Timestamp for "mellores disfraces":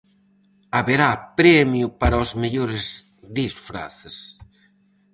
2.41-4.15